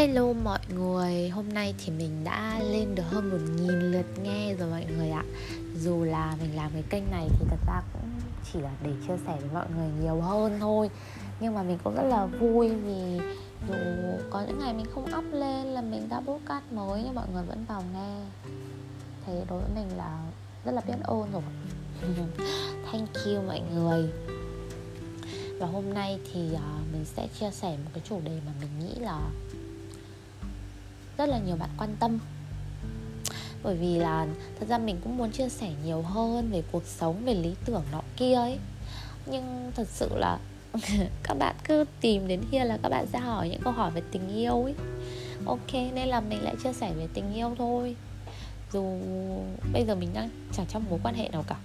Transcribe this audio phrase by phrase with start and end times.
[0.00, 4.54] Hello mọi người, hôm nay thì mình đã lên được hơn một nghìn lượt nghe
[4.54, 5.24] rồi mọi người ạ.
[5.76, 8.10] Dù là mình làm cái kênh này thì thật ra cũng
[8.52, 10.90] chỉ là để chia sẻ với mọi người nhiều hơn thôi.
[11.40, 13.20] Nhưng mà mình cũng rất là vui vì
[13.68, 13.74] dù
[14.30, 17.42] có những ngày mình không up lên là mình đã podcast mới nhưng mọi người
[17.42, 18.16] vẫn vào nghe.
[19.26, 20.18] Thế đối với mình là
[20.64, 21.42] rất là biết ơn rồi.
[22.92, 24.10] Thank you mọi người.
[25.58, 28.70] Và hôm nay thì uh, mình sẽ chia sẻ một cái chủ đề mà mình
[28.78, 29.20] nghĩ là
[31.20, 32.18] rất là nhiều bạn quan tâm.
[33.62, 34.26] Bởi vì là
[34.60, 37.82] thật ra mình cũng muốn chia sẻ nhiều hơn về cuộc sống, về lý tưởng
[37.92, 38.58] nọ kia ấy.
[39.26, 40.38] Nhưng thật sự là
[41.22, 44.02] các bạn cứ tìm đến kia là các bạn sẽ hỏi những câu hỏi về
[44.10, 44.74] tình yêu ấy.
[45.46, 47.96] Ok, nên là mình lại chia sẻ về tình yêu thôi.
[48.72, 48.98] Dù
[49.72, 51.56] bây giờ mình đang chẳng trong mối quan hệ nào cả.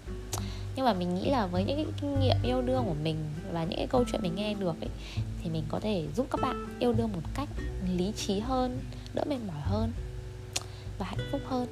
[0.76, 3.18] Nhưng mà mình nghĩ là với những cái kinh nghiệm yêu đương của mình
[3.54, 4.90] và những cái câu chuyện mình nghe được ấy,
[5.44, 7.50] thì mình có thể giúp các bạn yêu đương một cách
[7.98, 8.80] lý trí hơn
[9.16, 9.92] đỡ mệt mỏi hơn
[10.98, 11.68] và hạnh phúc hơn.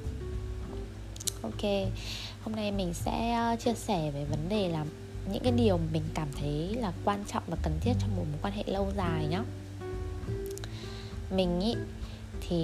[1.42, 1.90] Ok,
[2.42, 4.84] hôm nay mình sẽ ờ, chia sẻ về vấn đề là
[5.32, 8.38] những cái điều mình cảm thấy là quan trọng và cần thiết trong một mối
[8.42, 9.40] quan hệ lâu dài nhé
[11.30, 11.76] mình nghĩ
[12.40, 12.56] thì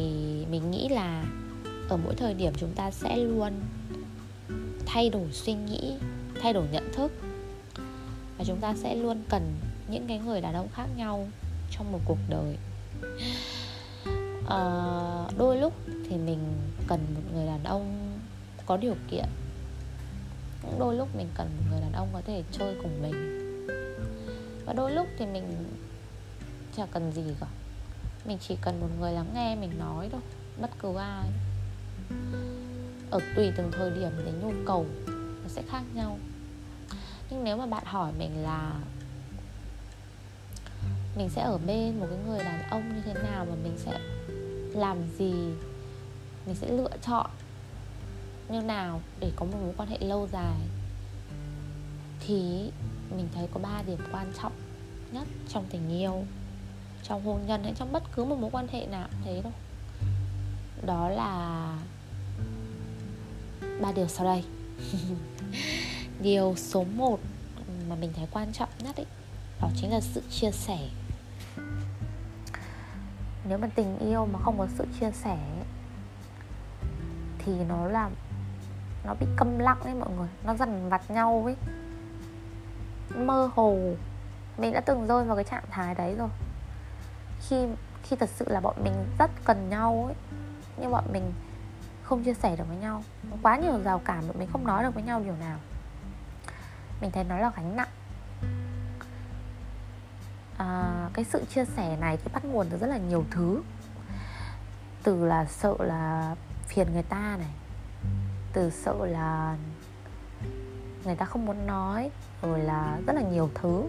[0.50, 1.24] mình nghĩ là
[1.88, 3.52] ở mỗi thời điểm chúng ta sẽ luôn
[4.86, 5.92] thay đổi suy nghĩ,
[6.42, 7.12] thay đổi nhận thức
[8.38, 9.54] và chúng ta sẽ luôn cần
[9.88, 11.28] những cái người đàn ông khác nhau
[11.70, 12.56] trong một cuộc đời
[14.50, 14.60] à,
[15.38, 16.38] đôi lúc thì mình
[16.86, 18.18] cần một người đàn ông
[18.66, 19.24] có điều kiện.
[20.62, 23.40] Cũng đôi lúc mình cần một người đàn ông có thể chơi cùng mình.
[24.66, 25.64] Và đôi lúc thì mình
[26.76, 27.46] chả cần gì cả.
[28.24, 30.20] Mình chỉ cần một người lắng nghe mình nói thôi
[30.60, 31.28] bất cứ ai.
[33.10, 34.86] Ở tùy từng thời điểm đến nhu cầu
[35.42, 36.18] nó sẽ khác nhau.
[37.30, 38.72] Nhưng nếu mà bạn hỏi mình là
[41.16, 44.00] mình sẽ ở bên một cái người đàn ông như thế nào mà mình sẽ
[44.76, 45.32] làm gì
[46.46, 47.30] mình sẽ lựa chọn
[48.48, 50.60] như nào để có một mối quan hệ lâu dài.
[52.20, 52.70] Thì
[53.16, 54.52] mình thấy có ba điểm quan trọng
[55.12, 56.24] nhất trong tình yêu,
[57.02, 59.52] trong hôn nhân hay trong bất cứ một mối quan hệ nào cũng thế đâu
[60.86, 61.78] đó là
[63.80, 64.44] ba điều sau đây.
[66.22, 67.20] Điều số 1
[67.88, 69.06] mà mình thấy quan trọng nhất ấy,
[69.60, 70.78] đó chính là sự chia sẻ
[73.48, 75.38] nếu mà tình yêu mà không có sự chia sẻ
[77.38, 78.10] thì nó là,
[79.04, 80.28] nó bị câm lặng ấy mọi người.
[80.44, 81.56] Nó dằn vặt nhau ấy.
[83.16, 83.78] Mơ hồ.
[84.58, 86.28] Mình đã từng rơi vào cái trạng thái đấy rồi.
[87.40, 87.66] Khi
[88.02, 90.14] khi thật sự là bọn mình rất cần nhau ấy,
[90.80, 91.32] nhưng bọn mình
[92.02, 93.04] không chia sẻ được với nhau.
[93.42, 95.58] Quá nhiều rào cản, bọn mình không nói được với nhau điều nào.
[97.00, 97.88] Mình thấy nó là gánh nặng
[100.60, 103.62] à, cái sự chia sẻ này thì bắt nguồn từ rất là nhiều thứ.
[105.02, 107.52] Từ là sợ là phiền người ta này
[108.52, 109.56] từ sợ là
[111.04, 112.10] người ta không muốn nói
[112.42, 113.84] rồi là rất là nhiều thứ.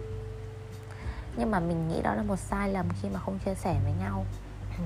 [1.38, 3.94] Nhưng mà mình nghĩ đó là một sai lầm khi mà không chia sẻ với
[4.00, 4.26] nhau.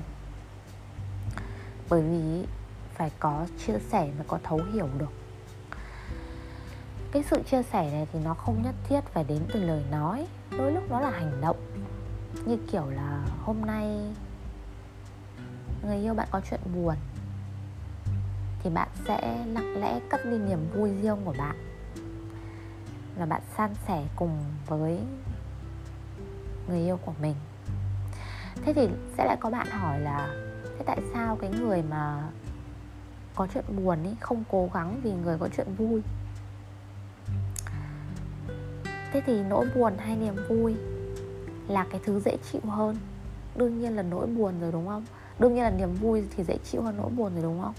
[1.88, 2.46] Bởi vì
[2.94, 5.25] phải có chia sẻ mới có thấu hiểu được
[7.16, 10.26] cái sự chia sẻ này thì nó không nhất thiết phải đến từ lời nói,
[10.58, 11.56] đôi lúc nó là hành động.
[12.46, 14.14] Như kiểu là hôm nay
[15.86, 16.94] người yêu bạn có chuyện buồn
[18.62, 21.56] thì bạn sẽ lặng lẽ cất đi niềm vui riêng của bạn
[23.18, 25.00] và bạn san sẻ cùng với
[26.68, 27.34] người yêu của mình.
[28.64, 30.28] Thế thì sẽ lại có bạn hỏi là,
[30.64, 32.28] thế tại sao cái người mà
[33.34, 36.02] có chuyện buồn ý không cố gắng vì người có chuyện vui?
[39.16, 40.74] Thế thì nỗi buồn hay niềm vui
[41.68, 42.96] là cái thứ dễ chịu hơn.
[43.56, 45.04] Đương nhiên là nỗi buồn rồi, đúng không?
[45.38, 47.74] Đương nhiên là niềm vui thì dễ chịu hơn nỗi buồn rồi, đúng không?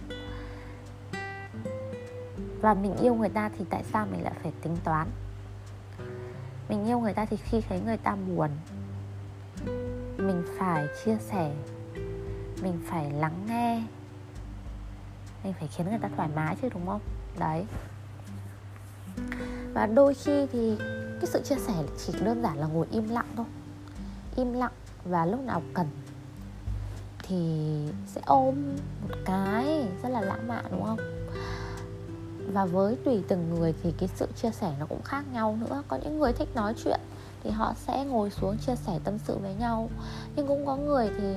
[2.62, 5.08] Và mình yêu người ta thì tại sao mình lại phải tính toán?
[6.70, 8.50] Mình yêu người ta thì khi thấy người ta buồn,
[10.18, 11.52] mình phải chia sẻ,
[12.62, 13.84] mình phải lắng nghe,
[15.44, 17.02] mình phải khiến người ta thoải mái chứ, đúng không?
[17.40, 17.66] Đấy.
[19.74, 20.78] Và đôi khi thì
[21.22, 23.46] cái sự chia sẻ chỉ đơn giản là ngồi im lặng thôi.
[24.36, 24.72] Im lặng
[25.06, 25.88] và lúc nào cần
[27.24, 27.38] thì
[28.08, 28.56] sẽ ôm
[29.02, 31.00] một cái rất là lãng mạn, đúng không?
[32.54, 35.84] Và với tùy từng người thì cái sự chia sẻ nó cũng khác nhau nữa.
[35.88, 37.00] Có những người thích nói chuyện
[37.44, 39.90] thì họ sẽ ngồi xuống chia sẻ tâm sự với nhau.
[40.36, 41.36] Nhưng cũng có người thì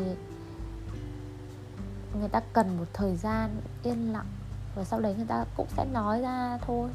[2.20, 3.50] người ta cần một thời gian
[3.82, 4.26] yên lặng
[4.74, 6.88] và sau đấy người ta cũng sẽ nói ra thôi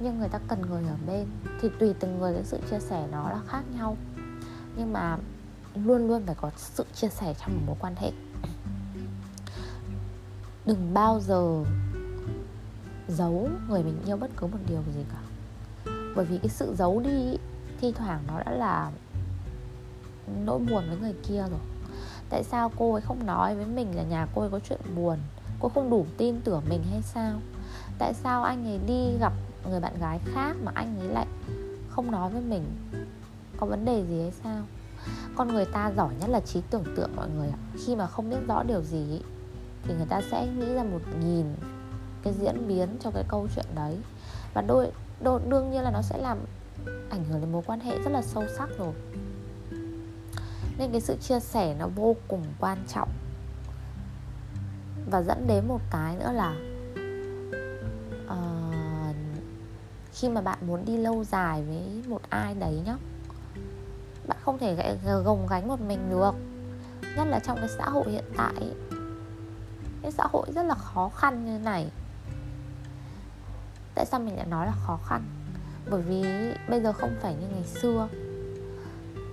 [0.00, 1.26] nhưng người ta cần người ở bên,
[1.60, 3.96] thì tùy từng người cái sự chia sẻ nó là khác nhau.
[4.76, 5.18] Nhưng mà
[5.74, 8.12] luôn luôn phải có sự chia sẻ trong một mối quan hệ.
[10.66, 11.64] Đừng bao giờ
[13.08, 15.22] giấu người mình yêu bất cứ một điều gì cả.
[16.16, 17.38] Bởi vì cái sự giấu đi
[17.80, 18.90] thi thoảng nó đã là
[20.44, 21.60] nỗi buồn với người kia rồi.
[22.30, 25.18] Tại sao cô ấy không nói với mình là nhà cô ấy có chuyện buồn?
[25.60, 27.40] Cô không đủ tin tưởng mình hay sao?
[27.98, 29.32] Tại sao anh ấy đi gặp
[29.70, 31.26] người bạn gái khác mà anh ấy lại
[31.88, 32.64] không nói với mình.
[33.56, 34.62] Có vấn đề gì hay sao?
[35.36, 37.58] Con người ta giỏi nhất là trí tưởng tượng mọi người ạ.
[37.86, 39.20] Khi mà không biết rõ điều gì
[39.82, 41.46] thì người ta sẽ nghĩ ra một nghìn
[42.22, 43.98] cái diễn biến cho cái câu chuyện đấy.
[44.54, 46.38] Và đôi, đôi đương nhiên là nó sẽ làm
[47.10, 48.92] ảnh hưởng đến mối quan hệ rất là sâu sắc rồi.
[50.78, 53.08] Nên cái sự chia sẻ nó vô cùng quan trọng.
[55.10, 56.54] Và dẫn đến một cái nữa là
[60.14, 62.96] khi mà bạn muốn đi lâu dài với một ai đấy nhá,
[64.26, 66.34] bạn không thể gồng gánh một mình được.
[67.16, 68.54] Nhất là trong cái xã hội hiện tại
[70.02, 71.90] cái xã hội rất là khó khăn như này.
[73.94, 75.22] Tại sao mình lại nói là khó khăn?
[75.90, 76.22] Bởi vì
[76.68, 78.08] bây giờ không phải như ngày xưa.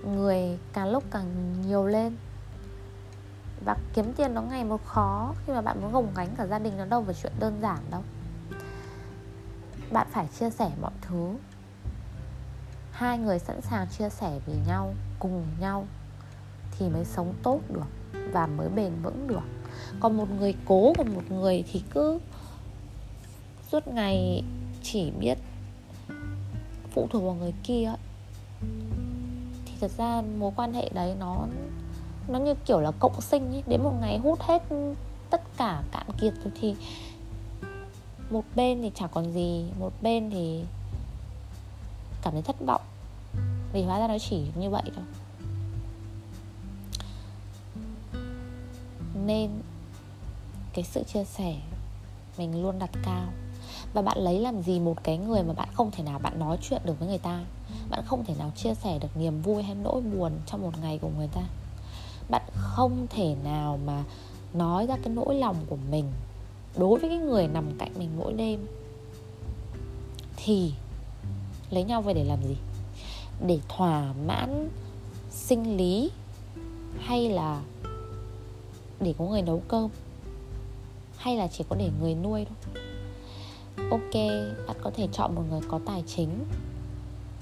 [0.04, 2.16] Người càng lúc càng nhiều lên.
[3.64, 6.58] Và kiếm tiền nó ngày một khó khi mà bạn muốn gồng gánh cả gia
[6.58, 8.02] đình nó đâu phải chuyện đơn giản đâu
[9.92, 11.34] bạn phải chia sẻ mọi thứ.
[12.92, 15.86] Hai người sẵn sàng chia sẻ với nhau, cùng nhau
[16.78, 17.86] thì mới sống tốt được
[18.32, 19.42] và mới bền vững được.
[20.00, 22.18] Còn một người cố, còn một người thì cứ
[23.70, 24.44] suốt ngày
[24.82, 25.38] chỉ biết
[26.90, 27.92] phụ thuộc vào người kia
[29.66, 31.46] thì thật ra mối quan hệ đấy nó
[32.28, 33.62] nó như kiểu là cộng sinh ấy.
[33.66, 34.62] đến một ngày hút hết
[35.30, 36.76] tất cả cạn kiệt rồi thì
[38.32, 40.64] một bên thì chẳng còn gì, một bên thì
[42.22, 42.80] cảm thấy thất vọng.
[43.72, 45.04] Vì hóa ra nó chỉ như vậy thôi.
[49.26, 49.50] Nên
[50.72, 51.56] cái sự chia sẻ
[52.38, 53.28] mình luôn đặt cao.
[53.92, 56.58] Và bạn lấy làm gì một cái người mà bạn không thể nào bạn nói
[56.62, 57.44] chuyện được với người ta?
[57.90, 60.98] Bạn không thể nào chia sẻ được niềm vui hay nỗi buồn trong một ngày
[60.98, 61.42] của người ta.
[62.30, 64.04] Bạn không thể nào mà
[64.54, 66.12] nói ra cái nỗi lòng của mình
[66.76, 68.66] đối với cái người nằm cạnh mình mỗi đêm
[70.36, 70.72] thì
[71.70, 72.56] lấy nhau về để làm gì?
[73.46, 74.68] Để thỏa mãn
[75.30, 76.10] sinh lý
[76.98, 77.62] hay là
[79.00, 79.90] để có người nấu cơm?
[81.16, 82.82] Hay là chỉ có để người nuôi thôi?
[83.90, 84.14] Ok,
[84.66, 86.44] bạn có thể chọn một người có tài chính.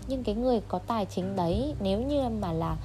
[0.09, 2.77] Nhưng cái người có tài chính đấy, nếu như mà là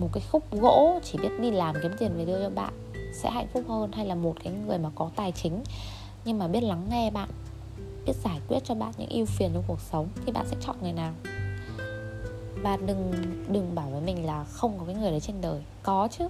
[0.00, 2.72] một cái khúc gỗ chỉ biết đi làm kiếm tiền về đưa cho bạn
[3.16, 5.62] sẽ hạnh phúc hơn hay là một cái người mà có tài chính.
[6.24, 7.28] Nhưng mà biết lắng nghe bạn,
[8.06, 10.76] biết giải quyết cho bạn những ưu phiền trong cuộc sống thì bạn sẽ chọn
[10.82, 11.12] người nào?
[12.62, 13.12] Và đừng
[13.48, 15.60] đừng bảo với mình là không có cái người đấy trên đời.
[15.82, 16.28] Có chứ.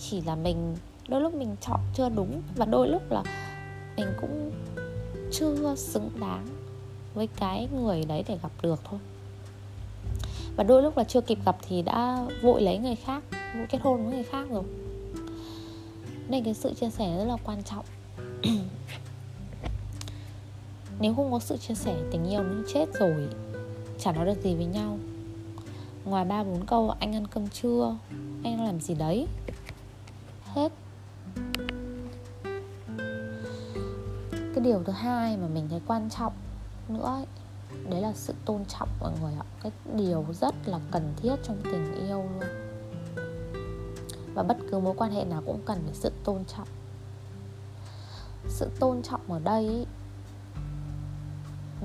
[0.00, 0.76] Chỉ là mình,
[1.08, 3.22] đôi lúc mình chọn chưa đúng và đôi lúc là
[3.96, 4.50] mình cũng
[5.32, 6.46] chưa xứng đáng
[7.14, 9.00] với cái người đấy để gặp được thôi.
[10.56, 13.24] Và đôi lúc là chưa kịp gặp thì đã vội lấy người khác,
[13.56, 14.62] vội kết hôn với người khác rồi
[16.28, 17.84] đây cái sự chia sẻ rất là quan trọng.
[21.00, 23.28] Nếu không có sự chia sẻ tình yêu nó chết rồi
[23.98, 24.98] chả nói được gì với nhau.
[26.04, 27.96] Ngoài ba bốn câu anh ăn cơm trưa
[28.44, 29.26] anh làm gì đấy?
[30.44, 30.72] Hết.
[34.30, 36.32] Cái điều thứ hai mà mình thấy quan trọng
[36.88, 37.26] nữa ấy,
[37.90, 39.44] đấy là sự tôn trọng mọi người ạ.
[39.62, 42.65] Cái điều rất là cần thiết trong tình yêu luôn
[44.36, 46.68] và bất cứ mối quan hệ nào cũng cần phải sự tôn trọng.
[48.48, 49.84] Sự tôn trọng ở đây ý,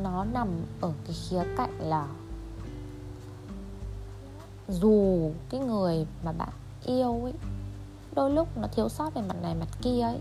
[0.03, 0.47] nó nằm
[0.81, 2.07] ở cái khía cạnh là
[4.67, 6.53] dù cái người mà bạn
[6.85, 7.33] yêu ấy
[8.15, 10.19] đôi lúc nó thiếu sót về mặt này mặt kia ấy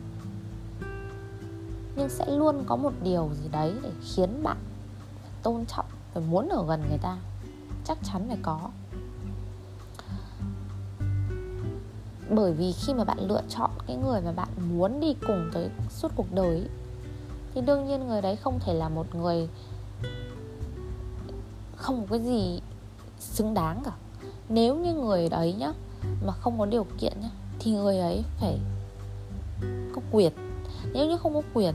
[1.96, 4.56] nhưng sẽ luôn có một điều gì đấy để khiến bạn
[5.22, 7.18] phải tôn trọng phải muốn ở gần người ta
[7.84, 8.70] chắc chắn phải có.
[12.30, 15.68] Bởi vì khi mà bạn lựa chọn cái người mà bạn muốn đi cùng tới
[15.90, 16.68] suốt cuộc đời
[17.54, 19.48] thì đương nhiên người đấy không thể là một người
[21.76, 22.60] không có cái gì
[23.18, 23.92] xứng đáng cả.
[24.48, 25.72] Nếu như người đấy nhá,
[26.26, 28.58] mà không có điều kiện nhá, thì người ấy phải
[29.94, 30.32] có quyền.
[30.92, 31.74] Nếu như không có quyền,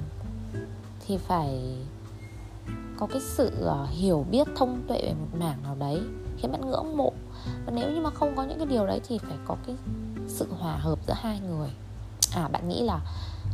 [1.08, 1.78] thì phải
[2.98, 6.02] có cái sự ờ, hiểu biết thông tuệ về một mảng nào đấy,
[6.38, 7.14] khiến bạn ngưỡng mộ
[7.66, 9.76] và nếu như mà không có những cái điều đấy thì phải có cái
[10.28, 11.70] sự hòa hợp giữa hai người.
[12.36, 13.00] À bạn nghĩ là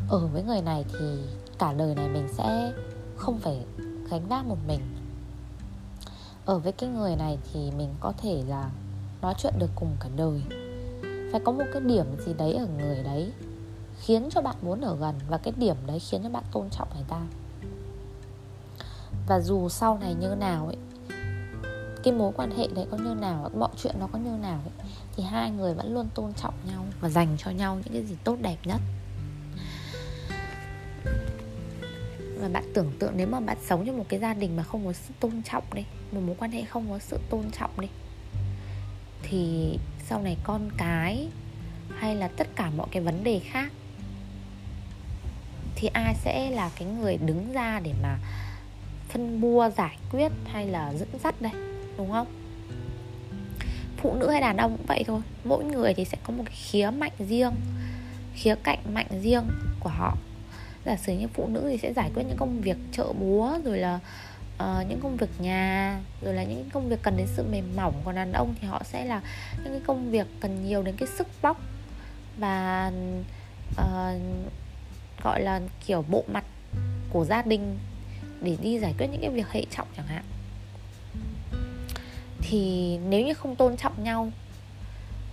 [0.10, 1.24] ở với người này thì
[1.60, 2.74] cả đời này mình sẽ
[3.16, 3.66] không phải
[4.10, 4.82] gánh vác một mình.
[6.46, 8.70] Ở với cái người này thì mình có thể là
[9.22, 10.42] nói chuyện được cùng cả đời.
[11.32, 13.32] Phải có một cái điểm gì đấy ở người đấy
[14.00, 16.88] khiến cho bạn muốn ở gần và cái điểm đấy khiến cho bạn tôn trọng
[16.96, 17.22] người ta.
[19.28, 20.78] Và dù sau này như nào ấy
[22.04, 24.90] cái mối quan hệ đấy có như nào mọi chuyện nó có như nào ấy,
[25.16, 28.16] thì hai người vẫn luôn tôn trọng nhau và dành cho nhau những cái gì
[28.24, 28.82] tốt đẹp nhất.
[32.40, 34.86] Và bạn tưởng tượng nếu mà bạn sống trong một cái gia đình mà không
[34.86, 37.88] có sự tôn trọng đi một mối quan hệ không có sự tôn trọng đi
[39.24, 41.28] thì sau này con cái
[41.96, 43.72] hay là tất cả mọi cái vấn đề khác
[45.76, 48.18] thì ai sẽ là cái người đứng ra để mà
[49.10, 51.71] phân bua giải quyết hay là dẫn dắt đây?
[52.02, 52.28] Đúng không?
[53.98, 55.22] Phụ nữ hay đàn ông cũng vậy thôi.
[55.44, 57.52] Mỗi người thì sẽ có một cái khía mạnh riêng
[58.36, 59.44] khía cạnh mạnh riêng
[59.80, 60.18] của họ.
[60.86, 63.78] Giả sử như phụ nữ thì sẽ giải quyết những công việc chợ búa rồi
[63.78, 64.00] là
[64.58, 68.02] uh, những công việc nhà rồi là những công việc cần đến sự mềm mỏng
[68.06, 69.22] còn đàn ông thì họ sẽ là
[69.64, 71.62] những cái công việc cần nhiều đến cái sức bóc
[72.38, 72.92] và
[73.72, 74.22] uh,
[75.24, 76.44] gọi là kiểu bộ mặt
[77.10, 77.78] của gia đình
[78.42, 80.24] để đi giải quyết những cái việc hệ trọng chẳng hạn
[82.42, 84.32] thì nếu như không tôn trọng nhau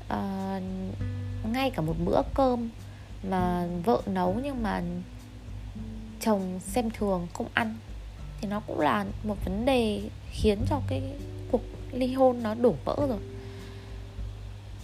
[0.06, 0.62] uh,
[1.52, 2.68] ngay cả một bữa cơm
[3.30, 4.82] mà vợ nấu nhưng mà
[6.20, 7.76] chồng xem thường không ăn
[8.40, 11.02] thì nó cũng là một vấn đề khiến cho cái
[11.50, 11.62] cuộc
[11.92, 13.18] ly hôn nó đổ vỡ rồi.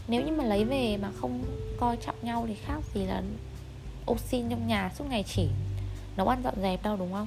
[0.08, 1.42] Nếu như mà lấy về mà không
[1.80, 3.22] coi trọng nhau thì khác gì là
[4.10, 5.48] oxy trong nhà suốt ngày chỉ
[6.16, 7.26] nấu ăn dọn dẹp đâu đúng không?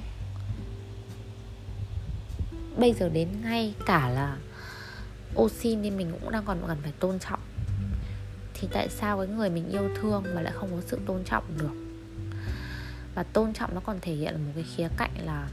[2.76, 4.36] Bây giờ đến ngay cả là
[5.36, 7.40] oxy nên thì mình cũng đang còn cần phải tôn trọng.
[8.54, 11.44] Thì tại sao cái người mình yêu thương mà lại không có sự tôn trọng
[11.58, 11.70] được?
[13.14, 15.48] Và tôn trọng nó còn thể hiện là một cái khía cạnh là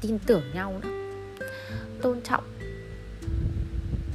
[0.00, 0.88] tin tưởng nhau nữa,
[2.02, 2.44] tôn trọng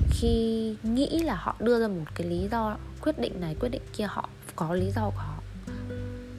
[0.10, 3.82] khi nghĩ là họ đưa ra một cái lý do quyết định này quyết định
[3.98, 5.38] kia họ có lý do của họ.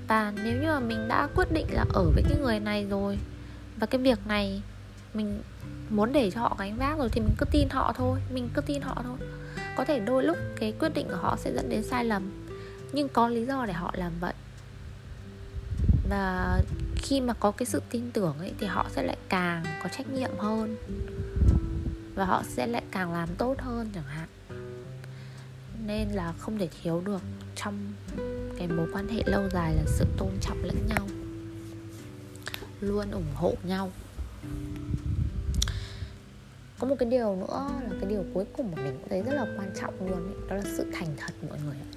[0.08, 3.18] Và nếu như mà mình đã quyết định là ở với cái người này rồi
[3.76, 4.62] và cái việc này
[5.14, 5.42] mình
[5.90, 8.60] muốn để cho họ gánh vác rồi thì mình cứ tin họ thôi, mình cứ
[8.60, 9.16] tin họ thôi.
[9.76, 12.30] Có thể đôi lúc cái quyết định của họ sẽ dẫn đến sai lầm,
[12.92, 14.34] nhưng có lý do để họ làm vậy.
[16.08, 16.60] Và
[16.96, 20.10] khi mà có cái sự tin tưởng ấy thì họ sẽ lại càng có trách
[20.10, 20.76] nhiệm hơn
[22.14, 24.28] và họ sẽ lại càng làm tốt hơn chẳng hạn.
[25.86, 27.22] Nên là không thể thiếu được
[27.56, 27.92] trong
[28.58, 31.08] cái mối quan hệ lâu dài là sự tôn trọng lẫn nhau,
[32.80, 33.90] luôn ủng hộ nhau
[36.78, 39.32] có một cái điều nữa là cái điều cuối cùng mà mình cũng thấy rất
[39.32, 41.88] là quan trọng luôn ấy, đó là sự thành thật mọi người ạ.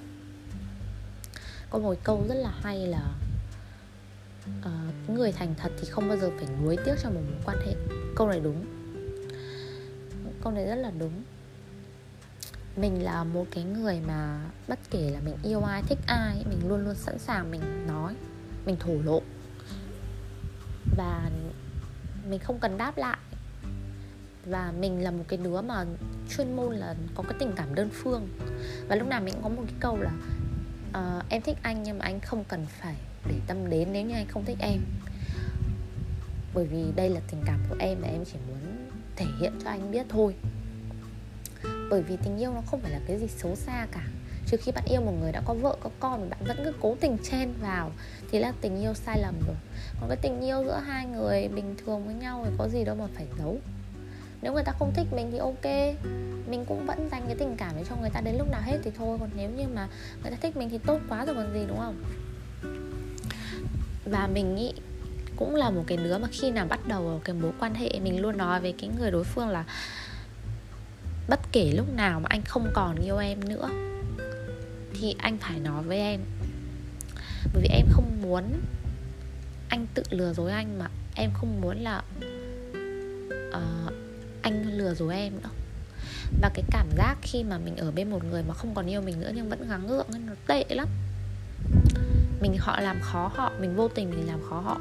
[1.70, 3.14] Có một câu rất là hay là
[4.58, 7.56] uh, người thành thật thì không bao giờ phải nuối tiếc cho một mối quan
[7.66, 7.74] hệ.
[8.16, 8.66] Câu này đúng.
[10.42, 11.22] Câu này rất là đúng.
[12.76, 16.68] Mình là một cái người mà bất kể là mình yêu ai thích ai mình
[16.68, 18.14] luôn luôn sẵn sàng mình nói
[18.66, 19.22] mình thổ lộ.
[20.96, 21.30] Và
[22.28, 23.18] mình không cần đáp lại
[24.46, 25.84] và mình là một cái đứa mà
[26.36, 28.28] chuyên môn là có cái tình cảm đơn phương.
[28.88, 30.12] Và lúc nào mình cũng có một cái câu là
[30.98, 32.96] uh, em thích anh nhưng mà anh không cần phải
[33.28, 34.80] để tâm đến nếu như anh không thích em.
[36.54, 39.70] Bởi vì đây là tình cảm của em và em chỉ muốn thể hiện cho
[39.70, 40.34] anh biết thôi.
[41.90, 44.06] Bởi vì tình yêu nó không phải là cái gì xấu xa cả.
[44.46, 46.72] Trừ khi bạn yêu một người đã có vợ có con mà bạn vẫn cứ
[46.80, 47.92] cố tình chen vào
[48.30, 49.56] thì là tình yêu sai lầm rồi.
[50.00, 52.96] Còn cái tình yêu giữa hai người bình thường với nhau thì có gì đâu
[52.96, 53.58] mà phải giấu
[54.42, 55.64] nếu người ta không thích mình thì ok.
[56.50, 58.78] Mình cũng vẫn dành cái tình cảm để cho người ta đến lúc nào hết
[58.84, 59.16] thì thôi.
[59.20, 59.88] Còn nếu như mà
[60.22, 62.02] người ta thích mình thì tốt quá rồi còn gì đúng không?
[64.04, 64.72] Và mình nghĩ
[65.36, 68.20] cũng là một cái đứa mà khi nào bắt đầu cái mối quan hệ mình
[68.20, 69.64] luôn nói với cái người đối phương là
[71.28, 73.68] bất kể lúc nào mà anh không còn yêu em nữa
[74.94, 76.20] thì anh phải nói với em.
[77.54, 78.44] Bởi vì em không muốn
[79.68, 82.02] anh tự lừa dối anh mà em không muốn là
[83.48, 83.91] uh,
[84.42, 85.50] anh lừa dối em nữa
[86.40, 89.00] và cái cảm giác khi mà mình ở bên một người mà không còn yêu
[89.00, 90.88] mình nữa nhưng vẫn gắng gượng nó tệ lắm.
[92.40, 94.80] Mình họ làm khó họ, mình vô tình mình làm khó họ.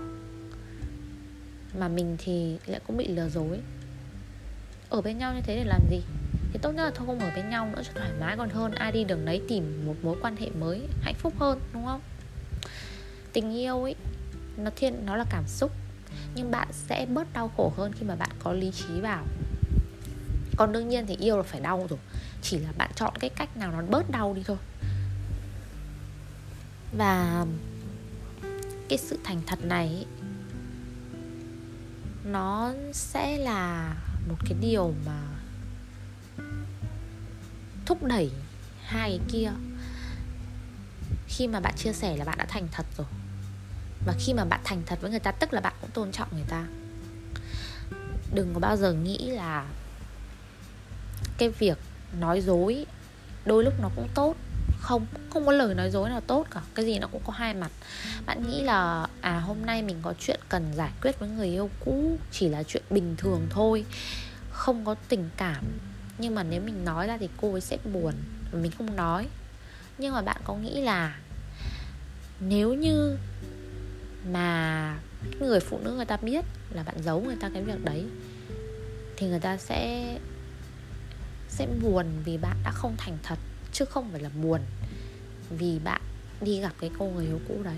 [1.80, 3.60] Mà mình thì lại cũng bị lừa dối.
[4.90, 6.02] Ở bên nhau như thế để làm gì?
[6.54, 8.72] Thì tốt nhất là thôi không ở bên nhau nữa cho thoải mái, còn hơn
[8.72, 12.02] ai đi đường đấy tìm một mối quan hệ mới, hạnh phúc hơn, đúng không?
[13.34, 13.96] Tình yêu ấy,
[14.58, 15.72] nó thiên, nó là cảm xúc.
[16.36, 19.26] Nhưng bạn sẽ bớt đau khổ hơn khi mà bạn có lý trí vào
[20.58, 22.00] còn đương nhiên thì yêu là phải đau rồi.
[22.42, 24.58] Chỉ là bạn chọn cái cách nào nó bớt đau đi thôi.
[26.98, 27.46] Và
[28.90, 30.06] cái sự thành thật này
[32.24, 33.96] nó sẽ là
[34.30, 35.22] một cái điều mà
[37.86, 38.32] thúc đẩy
[38.84, 39.52] hai cái kia.
[41.28, 43.08] Khi mà bạn chia sẻ là bạn đã thành thật rồi.
[44.06, 46.28] Và khi mà bạn thành thật với người ta, tức là bạn cũng tôn trọng
[46.32, 46.66] người ta.
[48.34, 49.66] Đừng có bao giờ nghĩ là
[51.42, 51.78] cái việc
[52.20, 52.86] nói dối
[53.46, 54.36] đôi lúc nó cũng tốt.
[54.80, 56.62] Không không có lời nói dối nào tốt cả.
[56.76, 57.72] Cái gì nó cũng có hai mặt.
[58.26, 61.70] Bạn nghĩ là à hôm nay mình có chuyện cần giải quyết với người yêu
[61.86, 63.86] cũ chỉ là chuyện bình thường thôi
[64.52, 65.64] không có tình cảm.
[66.18, 68.14] Nhưng mà nếu mình nói ra thì cô ấy sẽ buồn
[68.52, 69.28] và mình không nói.
[69.98, 71.20] Nhưng mà bạn có nghĩ là
[72.40, 73.18] nếu như
[74.32, 74.96] mà
[75.40, 78.06] người phụ nữ người ta biết là bạn giấu người ta cái việc đấy
[79.18, 80.06] thì người ta sẽ
[81.52, 83.40] sẽ buồn vì bạn đã không thành thật
[83.72, 84.62] chứ không phải là buồn
[85.50, 86.02] vì bạn
[86.42, 87.78] đi gặp cái cô người yêu cũ đấy.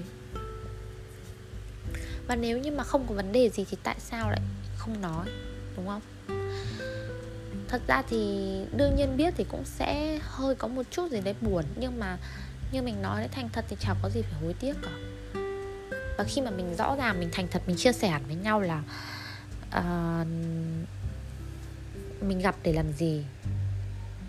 [2.27, 4.42] Và nếu như mà không có vấn đề gì thì tại sao lại
[4.77, 5.27] không nói
[5.77, 6.01] đúng không?
[7.68, 8.18] Thật ra thì
[8.77, 12.18] đương nhiên biết thì cũng sẽ hơi có một chút gì đấy buồn nhưng mà
[12.72, 14.92] như mình nói đấy thành thật thì chẳng có gì phải hối tiếc cả.
[16.18, 18.84] Và khi mà mình rõ ràng mình thành thật mình chia sẻ với nhau là
[19.77, 20.27] uh,
[22.24, 23.25] mình gặp để làm gì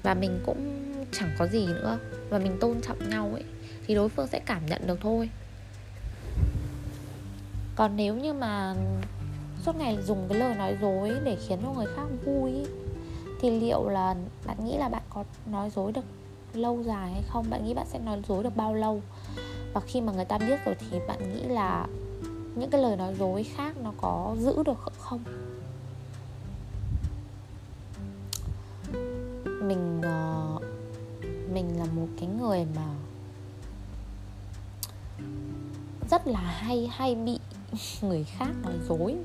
[0.04, 0.82] và mình cũng
[1.12, 1.98] chẳng có gì nữa.
[2.30, 3.44] Và mình tôn trọng nhau ấy
[3.86, 5.30] thì đối phương sẽ cảm nhận được thôi.
[7.76, 8.74] Còn nếu như mà
[9.62, 12.66] suốt ngày dùng cái lời nói dối để khiến cho người khác vui ấy,
[13.40, 14.14] thì liệu là
[14.46, 16.04] bạn nghĩ là bạn có nói dối được
[16.54, 17.46] lâu dài hay không?
[17.50, 19.02] Bạn nghĩ bạn sẽ nói dối được bao lâu?
[19.72, 21.86] Và khi mà người ta biết rồi thì bạn nghĩ là
[22.54, 25.24] những cái lời nói dối khác nó có giữ được không?
[36.34, 37.38] Là hay hay bị
[38.02, 39.16] người khác nói dối.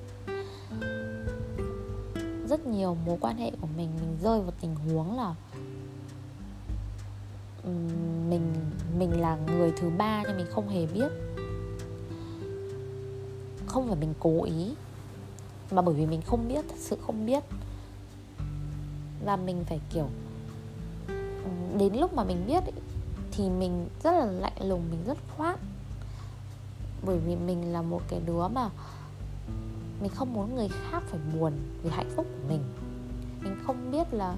[2.49, 5.35] Rất nhiều mối quan hệ của mình mình rơi vào tình huống là
[8.29, 8.53] mình
[8.99, 11.11] mình là người thứ ba nhưng mình không hề biết.
[13.65, 14.73] Không phải mình cố ý
[15.71, 17.43] mà bởi vì mình không biết thật sự không biết.
[19.25, 20.07] Và mình phải kiểu
[21.77, 22.71] đến lúc mà mình biết ý,
[23.31, 25.59] thì mình rất là lạnh lùng mình rất khoát
[27.05, 28.69] bởi vì mình là một cái đứa mà
[30.01, 32.63] mình không muốn người khác phải buồn vì hạnh phúc của mình.
[33.41, 34.35] Mình không biết là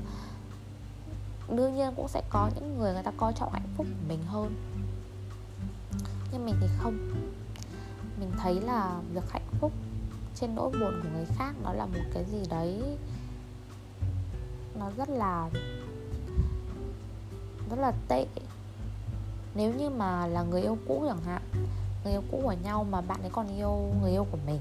[1.50, 4.24] đương nhiên cũng sẽ có những người người ta coi trọng hạnh phúc của mình
[4.28, 4.56] hơn.
[6.32, 6.97] Nhưng mình thì không.
[8.19, 9.71] Mình thấy là việc hạnh phúc
[10.36, 12.97] trên nỗi buồn của người khác nó là một cái gì đấy
[14.80, 15.50] nó rất là
[17.69, 18.26] rất là tệ.
[19.56, 21.41] Nếu như mà là người yêu cũ chẳng hạn
[22.04, 24.60] người yêu cũ của nhau mà bạn ấy còn yêu người yêu của mình.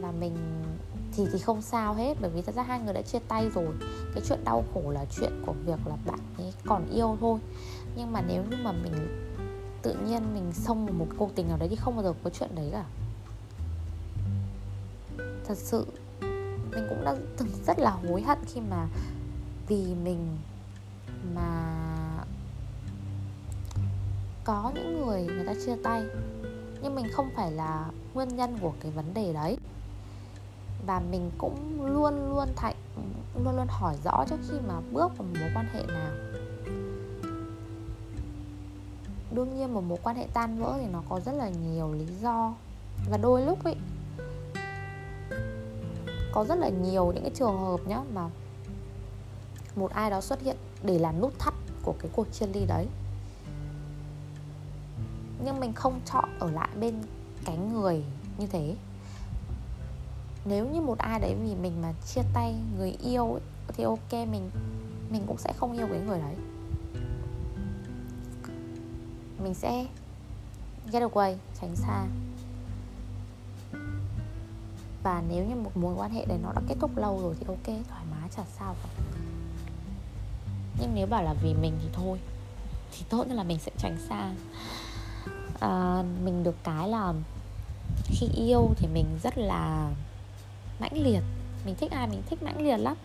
[0.00, 0.36] Và mình
[1.12, 3.68] thì thì không sao hết, bởi vì thật ra hai người đã chia tay rồi.
[4.14, 7.38] Cái chuyện đau khổ là chuyện của việc là bạn ấy còn yêu thôi.
[7.96, 8.92] Nhưng mà nếu như mà mình
[9.82, 12.30] tự nhiên mình xông vào một cuộc tình nào đấy thì không bao giờ có
[12.30, 12.84] chuyện đấy cả.
[15.46, 15.86] Thật sự,
[16.70, 18.88] mình cũng đã từng rất là hối hận khi mà
[19.68, 20.38] vì mình
[21.34, 21.72] mà
[24.46, 26.02] có những người người ta chia tay,
[26.82, 29.58] nhưng mình không phải là nguyên nhân của cái vấn đề đấy.
[30.86, 32.74] Và mình cũng luôn luôn thạnh,
[33.44, 36.10] luôn luôn hỏi rõ trước khi mà bước vào một mối quan hệ nào.
[39.30, 42.06] Đương nhiên một mối quan hệ tan vỡ thì nó có rất là nhiều lý
[42.22, 42.54] do.
[43.10, 43.76] Và đôi lúc ấy,
[46.32, 48.28] có rất là nhiều những cái trường hợp nhá mà
[49.76, 52.86] một ai đó xuất hiện để làm nút thắt của cái cuộc chia ly đấy
[55.46, 56.94] nhưng mình không chọn ở lại bên
[57.44, 58.04] cánh người
[58.38, 58.74] như thế.
[60.44, 64.12] Nếu như một ai đấy vì mình mà chia tay người yêu ấy, thì ok
[64.12, 64.50] mình
[65.10, 66.34] mình cũng sẽ không yêu cái người đấy.
[69.42, 69.86] Mình sẽ
[70.92, 72.06] get away tránh xa.
[75.02, 77.46] Và nếu như một mối quan hệ đấy nó đã kết thúc lâu rồi thì
[77.46, 78.88] ok thoải mái chả sao cả.
[80.80, 82.20] Nhưng nếu bảo là vì mình thì thôi
[82.92, 84.34] thì tốt nhất là mình sẽ tránh xa
[85.60, 87.12] à, mình được cái là
[88.04, 89.90] khi yêu thì mình rất là
[90.80, 91.22] mãnh liệt.
[91.66, 92.96] Mình thích ai mình thích mãnh liệt lắm.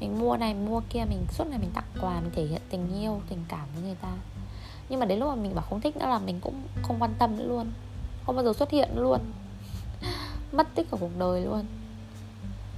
[0.00, 3.00] Mình mua này mua kia mình suốt ngày mình tặng quà mình thể hiện tình
[3.00, 4.12] yêu tình cảm với người ta.
[4.88, 7.14] Nhưng mà đến lúc mà mình bảo không thích nữa là mình cũng không quan
[7.18, 7.72] tâm nữa luôn.
[8.26, 9.20] Không bao giờ xuất hiện luôn.
[10.52, 11.64] Mất tích của cuộc đời luôn.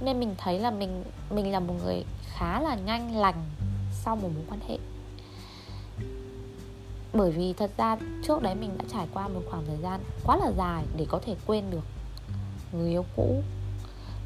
[0.01, 3.45] Nên mình thấy là mình mình là một người khá là nhanh lành
[3.91, 4.77] sau một mối quan hệ
[7.17, 10.37] bởi vì thật ra trước đấy mình đã trải qua một khoảng thời gian quá
[10.37, 11.83] là dài để có thể quên được
[12.71, 13.43] người yêu cũ.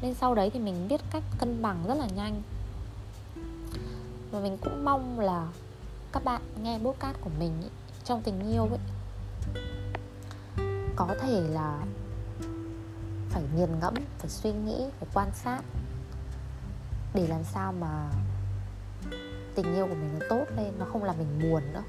[0.02, 2.42] Nên sau đấy thì mình biết cách cân bằng rất là nhanh.
[4.30, 5.48] Và mình cũng mong là
[6.12, 7.68] các bạn nghe podcast của mình ý,
[8.04, 8.78] trong tình yêu ấy
[10.96, 11.84] có thể là
[13.30, 15.60] phải nghiền ngẫm phải suy nghĩ phải quan sát
[17.14, 18.10] để làm sao mà
[19.54, 21.82] tình yêu của mình nó tốt lên nó không làm mình buồn nữa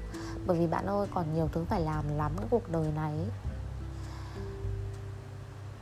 [0.46, 3.12] bởi vì bạn ơi còn nhiều thứ phải làm lắm cái cuộc đời này.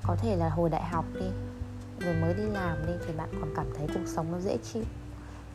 [0.03, 1.27] Có thể là hồi đại học đi
[1.99, 4.85] rồi mới đi làm đi thì bạn còn cảm thấy cuộc sống nó dễ chịu.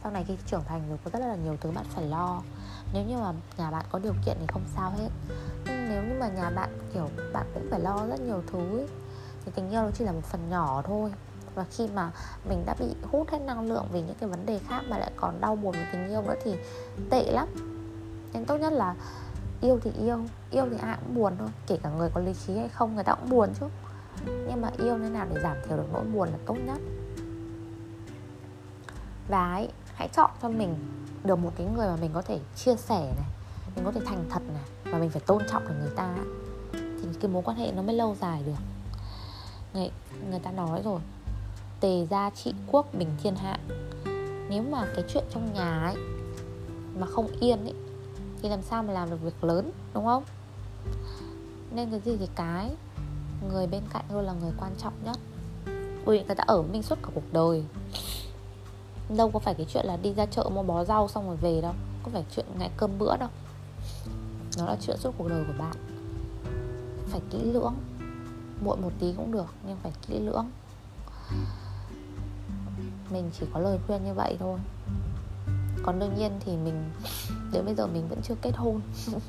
[0.04, 2.42] Sau này khi trưởng thành rồi có rất là nhiều thứ bạn phải lo.
[2.94, 5.10] Nếu như mà nhà bạn có điều kiện thì không sao hết.
[5.66, 8.88] Nhưng nếu như mà nhà bạn kiểu bạn cũng phải lo rất nhiều thứ ấy,
[9.46, 11.12] thì tình yêu nó chỉ là một phần nhỏ thôi.
[11.56, 12.12] Và khi mà
[12.50, 15.12] mình đã bị hút hết năng lượng vì những cái vấn đề khác mà lại
[15.16, 16.56] còn đau buồn với tình yêu nữa thì
[17.10, 17.48] tệ lắm
[18.34, 18.96] nên tốt nhất là
[19.62, 20.20] yêu thì yêu
[20.52, 21.50] yêu thì ai cũng buồn thôi.
[21.68, 23.66] Kể cả người có lý khí hay không người ta cũng buồn chứ.
[24.26, 26.78] Nhưng mà yêu thế nào để giảm thiểu được nỗi buồn là tốt nhất.
[29.28, 30.76] Và ấy, hãy chọn cho mình
[31.24, 33.28] được một cái người mà mình có thể chia sẻ này
[33.76, 36.16] mình có thể thành thật này và mình phải tôn trọng được người ta
[36.74, 38.54] thì cái mối quan hệ nó mới lâu dài được.
[39.74, 39.92] Người,
[40.30, 41.00] người ta nói rồi
[41.80, 43.58] tề gia trị quốc bình thiên hạ.
[44.50, 45.96] Nếu mà cái chuyện trong nhà ấy
[47.00, 47.74] mà không yên ấy
[48.42, 50.24] thì làm sao mà làm được việc lớn, đúng không?
[51.72, 52.76] Nên cái gì thì cái.
[53.50, 55.18] Người bên cạnh luôn là người quan trọng nhất.
[56.06, 57.64] Bởi vì người ta ở với mình suốt cả cuộc đời.
[59.18, 61.62] Đâu có phải cái chuyện là đi ra chợ mua bó rau xong rồi về
[61.62, 61.74] đâu.
[62.04, 63.30] Có phải chuyện ngày cơm bữa đâu.
[64.58, 65.76] Nó là chuyện suốt cuộc đời của bạn.
[67.08, 67.74] Phải kỹ lưỡng.
[68.64, 70.50] Muộn một tí cũng được, nhưng phải kỹ lưỡng.
[73.10, 74.60] Mình chỉ có lời khuyên như vậy thôi
[75.88, 76.90] còn đương nhiên thì mình
[77.52, 78.82] đến bây giờ mình vẫn chưa kết hôn.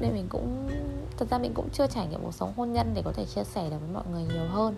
[0.00, 0.68] Nên mình cũng
[1.16, 3.44] thật ra mình cũng chưa trải nghiệm cuộc sống hôn nhân để có thể chia
[3.44, 4.74] sẻ được với mọi người nhiều hơn.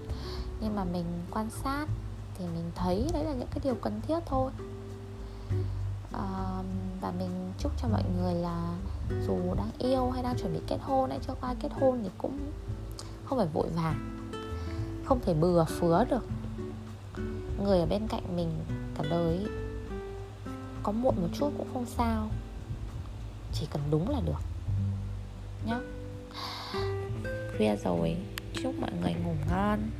[0.60, 1.86] Nhưng mà mình quan sát
[2.38, 4.50] thì mình thấy đấy là những cái điều cần thiết thôi.
[6.12, 6.62] À,
[7.00, 8.76] và mình chúc cho mọi người là
[9.26, 12.10] dù đang yêu hay đang chuẩn bị kết hôn hay chưa qua kết hôn thì
[12.18, 12.38] cũng
[13.24, 14.30] không phải vội vàng
[15.04, 16.24] không thể bừa phứa được.
[17.64, 18.50] Người ở bên cạnh mình
[18.94, 19.46] cả đời
[20.88, 22.30] có muộn một chút cũng không sao.
[23.52, 24.42] Chỉ cần đúng là được.
[25.66, 25.78] Nhá.
[27.56, 28.16] Khuya rồi.
[28.62, 29.90] Chúc mọi người ngủ ngon.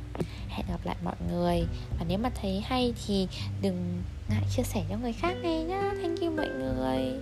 [0.47, 1.63] Hẹn gặp lại mọi người.
[1.99, 3.27] Và nếu mà thấy hay thì
[3.61, 5.91] đừng ngại chia sẻ cho người khác nghe nhá.
[6.01, 7.19] Thank you mọi người.